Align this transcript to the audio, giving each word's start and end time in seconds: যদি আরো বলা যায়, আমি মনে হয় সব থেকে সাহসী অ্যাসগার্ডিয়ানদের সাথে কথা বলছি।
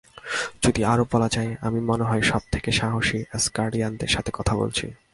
যদি 0.63 0.81
আরো 0.85 1.03
বলা 1.11 1.29
যায়, 1.29 1.55
আমি 1.61 1.79
মনে 1.79 2.03
হয় 2.03 2.21
সব 2.21 2.41
থেকে 2.51 2.71
সাহসী 2.71 3.19
অ্যাসগার্ডিয়ানদের 3.29 4.07
সাথে 4.07 4.31
কথা 4.33 4.53
বলছি। 4.55 4.85